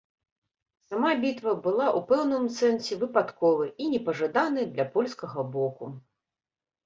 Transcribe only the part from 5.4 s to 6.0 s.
боку.